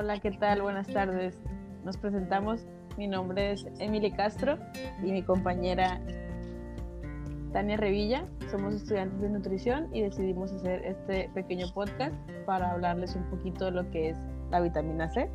[0.00, 0.62] Hola, ¿qué tal?
[0.62, 1.38] Buenas tardes.
[1.84, 2.66] Nos presentamos.
[2.96, 4.56] Mi nombre es Emily Castro
[5.02, 6.00] y mi compañera
[7.52, 8.24] Tania Revilla.
[8.50, 12.14] Somos estudiantes de nutrición y decidimos hacer este pequeño podcast
[12.46, 14.18] para hablarles un poquito de lo que es
[14.50, 15.28] la vitamina C.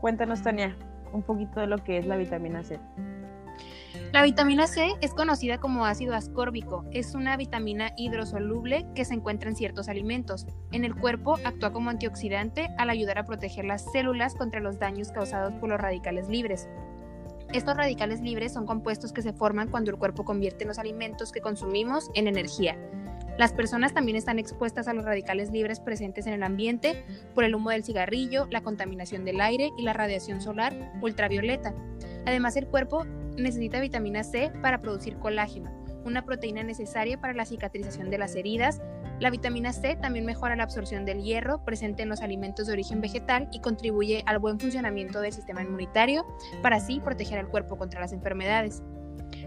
[0.00, 0.76] Cuéntanos, Tania,
[1.12, 2.80] un poquito de lo que es la vitamina C.
[4.12, 6.84] La vitamina C es conocida como ácido ascórbico.
[6.92, 10.46] Es una vitamina hidrosoluble que se encuentra en ciertos alimentos.
[10.72, 15.12] En el cuerpo actúa como antioxidante al ayudar a proteger las células contra los daños
[15.12, 16.68] causados por los radicales libres.
[17.52, 21.40] Estos radicales libres son compuestos que se forman cuando el cuerpo convierte los alimentos que
[21.40, 22.76] consumimos en energía.
[23.38, 27.54] Las personas también están expuestas a los radicales libres presentes en el ambiente por el
[27.54, 31.72] humo del cigarrillo, la contaminación del aire y la radiación solar ultravioleta.
[32.26, 33.06] Además, el cuerpo
[33.38, 35.70] necesita vitamina C para producir colágeno,
[36.04, 38.80] una proteína necesaria para la cicatrización de las heridas.
[39.20, 43.00] La vitamina C también mejora la absorción del hierro presente en los alimentos de origen
[43.00, 46.26] vegetal y contribuye al buen funcionamiento del sistema inmunitario
[46.62, 48.82] para así proteger al cuerpo contra las enfermedades.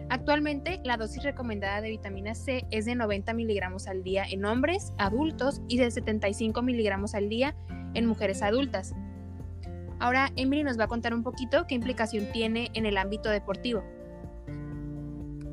[0.09, 4.93] Actualmente, la dosis recomendada de vitamina C es de 90 miligramos al día en hombres
[4.97, 7.55] adultos y de 75 miligramos al día
[7.93, 8.93] en mujeres adultas.
[10.01, 13.83] Ahora Emily nos va a contar un poquito qué implicación tiene en el ámbito deportivo.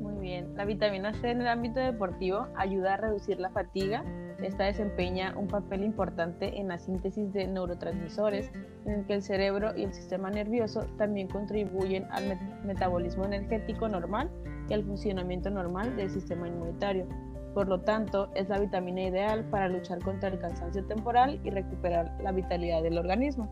[0.01, 4.03] Muy bien, la vitamina C en el ámbito deportivo ayuda a reducir la fatiga.
[4.41, 8.49] Esta desempeña un papel importante en la síntesis de neurotransmisores,
[8.85, 14.31] en el que el cerebro y el sistema nervioso también contribuyen al metabolismo energético normal
[14.67, 17.07] y al funcionamiento normal del sistema inmunitario.
[17.53, 22.17] Por lo tanto, es la vitamina ideal para luchar contra el cansancio temporal y recuperar
[22.23, 23.47] la vitalidad del organismo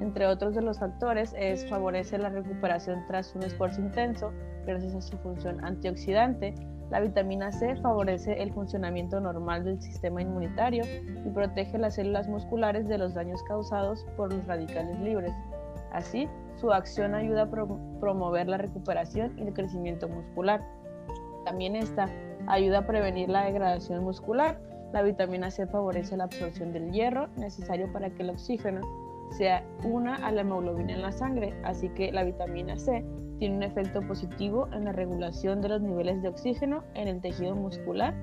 [0.00, 4.32] entre otros de los factores, es favorece la recuperación tras un esfuerzo intenso
[4.66, 6.54] gracias a su función antioxidante.
[6.90, 10.84] La vitamina C favorece el funcionamiento normal del sistema inmunitario
[11.24, 15.32] y protege las células musculares de los daños causados por los radicales libres.
[15.92, 17.50] Así, su acción ayuda a
[18.00, 20.62] promover la recuperación y el crecimiento muscular.
[21.44, 22.08] También esta
[22.46, 24.60] ayuda a prevenir la degradación muscular.
[24.92, 28.80] La vitamina C favorece la absorción del hierro necesario para que el oxígeno
[29.32, 33.04] sea una a la hemoglobina en la sangre, así que la vitamina C
[33.38, 37.56] tiene un efecto positivo en la regulación de los niveles de oxígeno en el tejido
[37.56, 38.14] muscular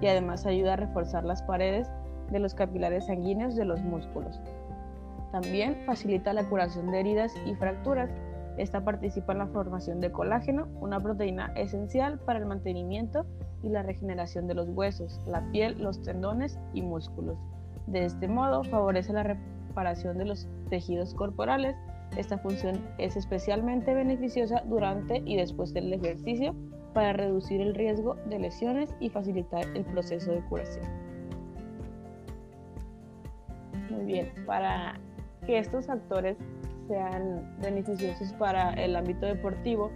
[0.00, 1.90] y además ayuda a reforzar las paredes
[2.30, 4.40] de los capilares sanguíneos de los músculos.
[5.32, 8.10] También facilita la curación de heridas y fracturas.
[8.56, 13.26] Esta participa en la formación de colágeno, una proteína esencial para el mantenimiento
[13.62, 17.38] y la regeneración de los huesos, la piel, los tendones y músculos.
[17.86, 19.22] De este modo, favorece la
[19.84, 21.76] de los tejidos corporales.
[22.16, 26.54] Esta función es especialmente beneficiosa durante y después del ejercicio
[26.94, 30.84] para reducir el riesgo de lesiones y facilitar el proceso de curación.
[33.90, 34.98] Muy bien, para
[35.46, 36.36] que estos factores
[36.88, 39.92] sean beneficiosos para el ámbito deportivo,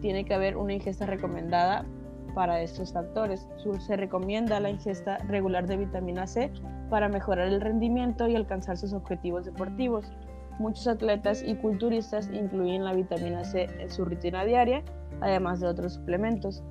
[0.00, 1.84] tiene que haber una ingesta recomendada
[2.34, 3.46] para estos factores.
[3.78, 6.50] Se recomienda la ingesta regular de vitamina C
[6.90, 10.12] para mejorar el rendimiento y alcanzar sus objetivos deportivos.
[10.58, 14.82] Muchos atletas y culturistas incluyen la vitamina C en su rutina diaria,
[15.20, 16.62] además de otros suplementos.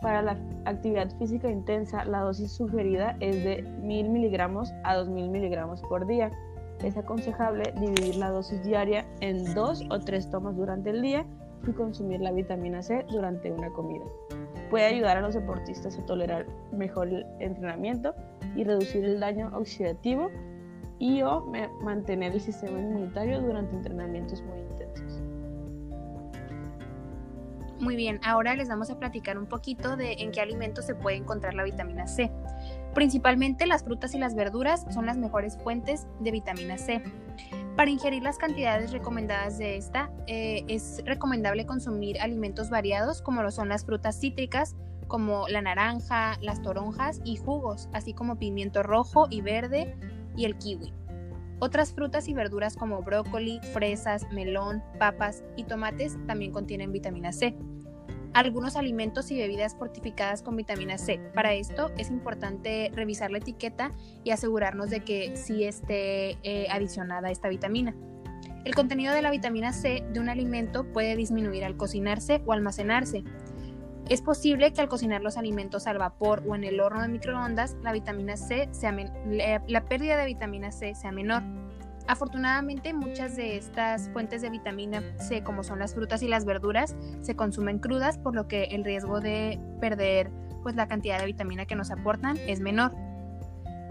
[0.00, 5.82] Para la actividad física intensa, la dosis sugerida es de 1000 miligramos a 2000 miligramos
[5.82, 6.30] por día.
[6.82, 11.26] Es aconsejable dividir la dosis diaria en dos o tres tomas durante el día
[11.66, 14.04] y consumir la vitamina C durante una comida
[14.68, 18.14] puede ayudar a los deportistas a tolerar mejor el entrenamiento
[18.54, 20.30] y reducir el daño oxidativo
[20.98, 21.46] y o
[21.82, 25.22] mantener el sistema inmunitario durante entrenamientos muy intensos.
[27.80, 31.16] Muy bien, ahora les vamos a platicar un poquito de en qué alimentos se puede
[31.16, 32.32] encontrar la vitamina C.
[32.92, 37.02] Principalmente las frutas y las verduras son las mejores fuentes de vitamina C.
[37.78, 43.52] Para ingerir las cantidades recomendadas de esta, eh, es recomendable consumir alimentos variados como lo
[43.52, 44.74] son las frutas cítricas,
[45.06, 49.96] como la naranja, las toronjas y jugos, así como pimiento rojo y verde
[50.36, 50.92] y el kiwi.
[51.60, 57.56] Otras frutas y verduras como brócoli, fresas, melón, papas y tomates también contienen vitamina C
[58.34, 61.20] algunos alimentos y bebidas fortificadas con vitamina C.
[61.34, 63.92] Para esto es importante revisar la etiqueta
[64.24, 67.94] y asegurarnos de que sí esté eh, adicionada esta vitamina.
[68.64, 73.24] El contenido de la vitamina C de un alimento puede disminuir al cocinarse o almacenarse.
[74.08, 77.76] Es posible que al cocinar los alimentos al vapor o en el horno de microondas,
[77.82, 78.94] la vitamina C sea
[79.66, 81.42] la pérdida de vitamina C sea menor.
[82.08, 86.96] Afortunadamente, muchas de estas fuentes de vitamina C, como son las frutas y las verduras,
[87.20, 90.30] se consumen crudas, por lo que el riesgo de perder
[90.62, 92.92] pues, la cantidad de vitamina que nos aportan es menor.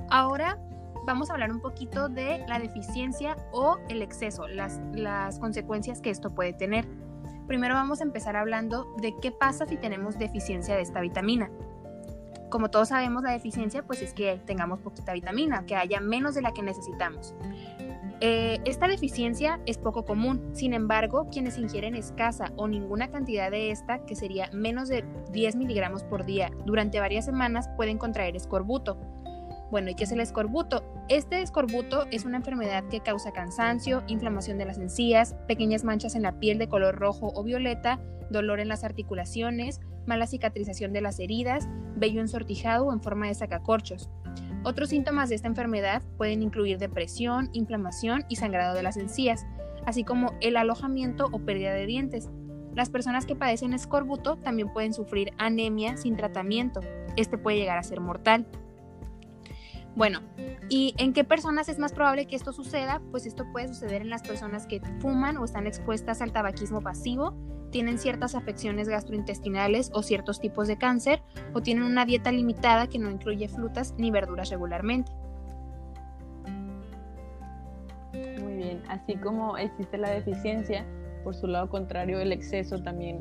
[0.10, 0.58] Ahora
[1.06, 4.80] vamos a hablar un poquito de la deficiencia o el exceso, las,
[5.40, 6.88] consecuencias que esto puede tener.
[7.48, 11.50] Primero vamos a empezar hablando de qué pasa si tenemos deficiencia de esta vitamina.
[12.50, 16.42] Como todos sabemos, la deficiencia pues es que tengamos poquita vitamina, que haya menos de
[16.42, 17.36] la que necesitamos.
[18.20, 23.70] Eh, esta deficiencia es poco común, sin embargo, quienes ingieren escasa o ninguna cantidad de
[23.70, 28.98] esta, que sería menos de 10 miligramos por día, durante varias semanas pueden contraer escorbuto.
[29.70, 30.84] Bueno, ¿y qué es el escorbuto?
[31.10, 36.24] Este escorbuto es una enfermedad que causa cansancio, inflamación de las encías, pequeñas manchas en
[36.24, 38.00] la piel de color rojo o violeta,
[38.32, 43.36] dolor en las articulaciones, mala cicatrización de las heridas, vello ensortijado o en forma de
[43.36, 44.10] sacacorchos.
[44.68, 49.46] Otros síntomas de esta enfermedad pueden incluir depresión, inflamación y sangrado de las encías,
[49.86, 52.30] así como el alojamiento o pérdida de dientes.
[52.76, 56.82] Las personas que padecen escorbuto también pueden sufrir anemia sin tratamiento.
[57.16, 58.46] Este puede llegar a ser mortal.
[59.96, 60.20] Bueno,
[60.68, 63.02] ¿y en qué personas es más probable que esto suceda?
[63.12, 67.34] Pues esto puede suceder en las personas que fuman o están expuestas al tabaquismo pasivo,
[67.72, 71.22] tienen ciertas afecciones gastrointestinales o ciertos tipos de cáncer,
[71.54, 75.12] o tienen una dieta limitada que no incluye frutas ni verduras regularmente.
[78.14, 80.86] Muy bien, así como existe la deficiencia,
[81.24, 83.20] por su lado contrario, el exceso también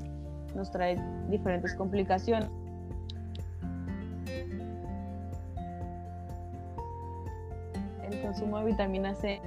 [0.55, 0.97] nos trae
[1.29, 2.49] diferentes complicaciones.
[8.11, 9.41] el consumo de vitamina C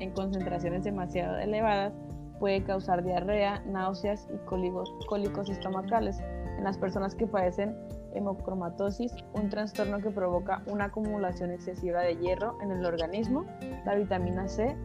[0.00, 1.92] en concentraciones demasiado elevadas
[2.38, 6.20] puede causar diarrea, náuseas y cólicos, estomacales.
[6.58, 7.76] En las personas que padecen
[8.14, 13.44] hemocromatosis, un trastorno que provoca una acumulación excesiva de hierro en el organismo,
[13.84, 14.76] la vitamina C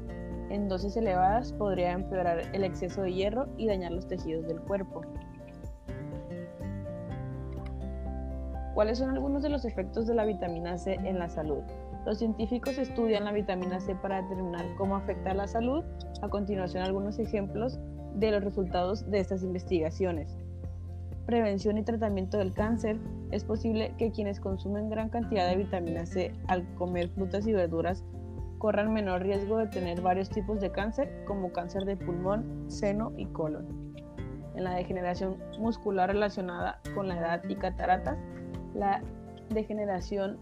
[0.49, 5.01] en dosis elevadas podría empeorar el exceso de hierro y dañar los tejidos del cuerpo.
[8.73, 11.63] ¿Cuáles son algunos de los efectos de la vitamina C en la salud?
[12.05, 15.83] Los científicos estudian la vitamina C para determinar cómo afecta a la salud.
[16.21, 17.79] A continuación, algunos ejemplos
[18.15, 20.35] de los resultados de estas investigaciones.
[21.27, 22.97] Prevención y tratamiento del cáncer.
[23.29, 28.03] Es posible que quienes consumen gran cantidad de vitamina C al comer frutas y verduras
[28.57, 33.25] corran menor riesgo de tener varios tipos de cáncer, como cáncer de pulmón, seno y
[33.27, 33.93] colon.
[34.55, 38.17] En la degeneración muscular relacionada con la edad y cataratas,
[38.75, 39.01] la
[39.49, 40.37] degeneración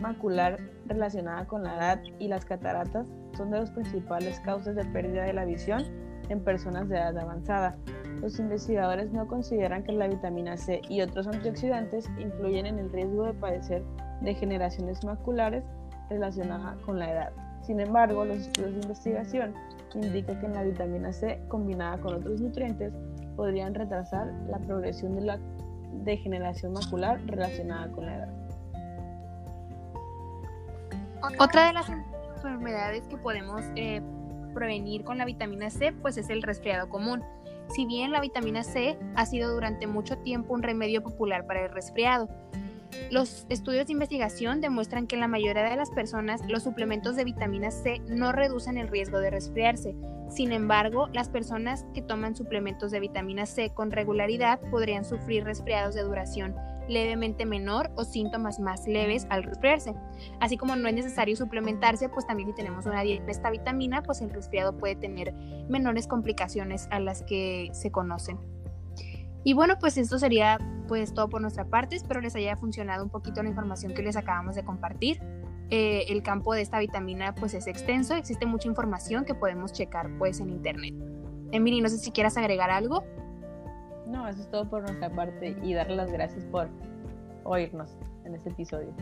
[0.00, 5.24] macular relacionada con la edad y las cataratas son de las principales causas de pérdida
[5.24, 5.84] de la visión
[6.28, 7.76] en personas de edad avanzada.
[8.20, 13.24] Los investigadores no consideran que la vitamina C y otros antioxidantes influyen en el riesgo
[13.24, 13.82] de padecer
[14.20, 15.64] degeneraciones maculares
[16.08, 17.32] relacionadas con la edad.
[17.62, 19.54] Sin embargo, los estudios de investigación
[19.94, 22.92] indican que la vitamina C combinada con otros nutrientes
[23.36, 25.38] podrían retrasar la progresión de la
[26.04, 28.49] degeneración macular relacionada con la edad.
[31.38, 31.86] Otra de las
[32.36, 34.02] enfermedades que podemos eh,
[34.54, 37.22] prevenir con la vitamina C, pues es el resfriado común.
[37.68, 41.70] Si bien la vitamina C ha sido durante mucho tiempo un remedio popular para el
[41.70, 42.28] resfriado,
[43.10, 47.24] los estudios de investigación demuestran que en la mayoría de las personas los suplementos de
[47.24, 49.94] vitamina C no reducen el riesgo de resfriarse.
[50.28, 55.94] Sin embargo, las personas que toman suplementos de vitamina C con regularidad podrían sufrir resfriados
[55.94, 56.54] de duración
[56.90, 59.94] levemente menor o síntomas más leves al resfriarse.
[60.40, 64.20] Así como no es necesario suplementarse, pues también si tenemos una dieta esta vitamina, pues
[64.20, 65.32] el resfriado puede tener
[65.68, 68.38] menores complicaciones a las que se conocen.
[69.42, 71.96] Y bueno, pues esto sería pues todo por nuestra parte.
[71.96, 75.20] Espero les haya funcionado un poquito la información que les acabamos de compartir.
[75.70, 80.10] Eh, el campo de esta vitamina pues es extenso, existe mucha información que podemos checar
[80.18, 80.94] pues en internet.
[81.52, 83.04] Emily, no sé si quieras agregar algo.
[84.10, 86.68] No, eso es todo por nuestra parte y darle las gracias por
[87.44, 88.92] oírnos en este episodio.